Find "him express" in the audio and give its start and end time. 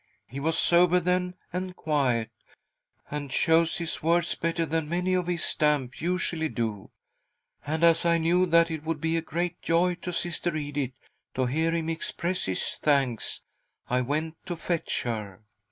11.71-12.45